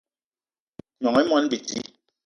[0.97, 1.79] Gnong i moni bidi